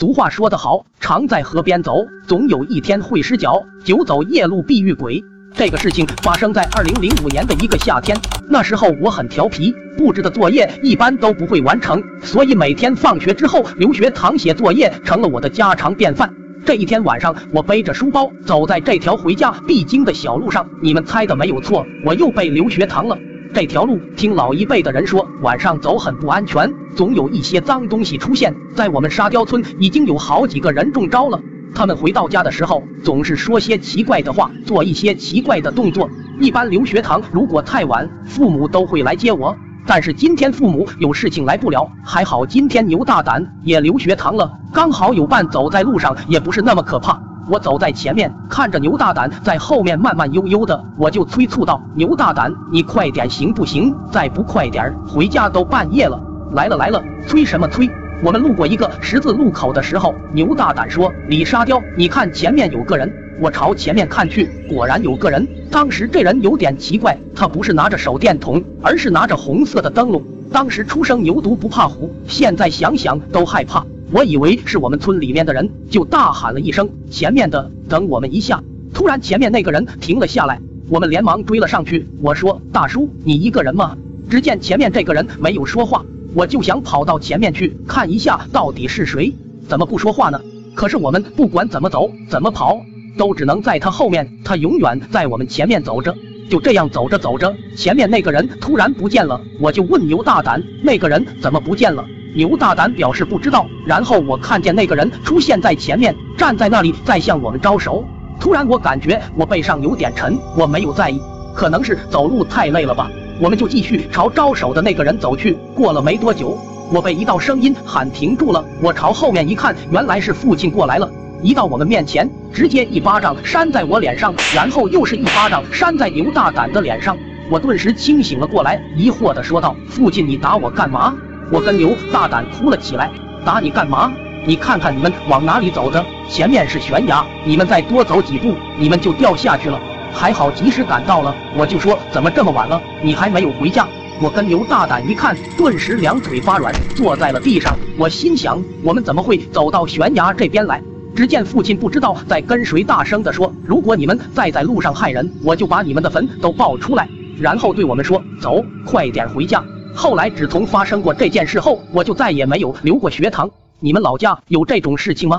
[0.00, 5.22] 俗话说得好，常在河边走，总有一天会湿脚；久走夜路必遇鬼。
[5.54, 8.18] 这个事情发生在二零零五年的一个夏天，
[8.48, 16.32] 那时候我很调皮，布置的作业一般都不会完成，所以每天放学之后留学堂写作业成了我的家常便饭。
[16.64, 23.18] 这一天晚上，我背着书包走在这条回家必经的小路上，你们猜的没有错，我又被留学堂了。
[23.52, 28.54] 这条路听老一辈的人说，晚上走很不安全，总有一些脏东西出现。
[28.76, 31.40] 在我们沙雕村已经有好几个人中招了。
[31.74, 36.08] 他们回到家的时候，总是说些奇怪的话，做一些奇怪的动作。
[36.38, 39.56] 一般留学堂如果太晚，父母都会来接我。
[39.84, 47.20] 但是今天父母有事情来不了，还好今天牛大胆也留学堂了，刚好有伴走在路上也不是那么可怕。
[47.48, 53.94] 我走在前面，看着牛大胆在后面慢慢悠悠的，我就催促道：“牛大胆，你快点行不行？
[54.12, 56.20] 再不快点，回家都半夜了。”
[56.52, 57.90] 来了来了，催什么催？
[58.22, 65.48] 我们路过一个十字路口的时候，牛大胆说：“李沙雕，你看前面有个人。”我朝前面看去，果然有个人。
[65.70, 70.22] 当时这人有点奇怪，他不是拿着手电筒，而是拿着红色的灯笼。
[70.52, 73.82] 当时初生牛犊不怕虎，现在想想都害怕。
[74.12, 78.60] 我以为是我们村里面的人，就大喊了一声：“前面的，等我们一下！”
[78.92, 82.08] 突然，前面那个人停了下来，我们连忙追了上去。
[82.20, 83.96] 我说：“大叔，你一个人吗？”
[84.28, 86.04] 只见前面这个人没有说话。
[86.34, 89.32] 我就想跑到前面去看一下到底是谁，
[89.68, 90.40] 怎么不说话呢？
[90.74, 92.80] 可是我们不管怎么走怎么跑，
[93.16, 96.12] 都只能在他后面，他永远在我们前面走着。
[96.48, 102.04] 就这样走着走着，前面那个人突然不见了，我就问牛大胆，那个人怎么不见了？
[102.34, 103.66] 牛大胆表示不知道。
[103.86, 108.04] 然后我看见那个人出现在前面，站在那里在向我们招手。
[108.38, 111.20] 突然我感觉我背上有点沉，我没有在意，
[111.54, 113.10] 可能是走路太累了吧。
[113.38, 115.56] 我们就继续朝招手的那个人走去。
[115.74, 116.58] 过了没多久，
[116.92, 118.64] 我被一道声音喊停住了。
[118.82, 121.10] 我朝后面一看，原来是父亲过来了。
[121.42, 127.16] 一到我们面前，直接一巴掌扇在我脸上，然后又是一巴掌扇在牛大胆的脸上。
[127.50, 131.16] 我顿时清醒了过来，疑惑的说道：“父亲，你打我干嘛？”
[131.50, 133.10] 我跟牛大胆哭了起来
[133.44, 134.12] ：“打你干嘛？
[134.46, 136.04] 你看看你们往哪里走的？
[136.28, 139.78] 前面是悬崖，你们再多走几步，你们就掉下去了。”
[140.12, 143.86] 还好及时赶到了，我就说怎么这么晚了，你还没有回家？
[144.20, 147.76] 我跟牛大胆一看，顿时两腿发软，坐在了地上。
[147.96, 150.80] 我心想，我们怎么会走到悬崖这边来？
[151.16, 163.50] 只见父亲不知道在跟谁大声的说：“如果你们再在路上害人，我就把你们的坟都爆出来。”然后对我们说：“走，快点回家。”后来只从发生过这件事后，我就再也没有留过学堂。
[163.78, 165.38] 你们老家有这种事情吗？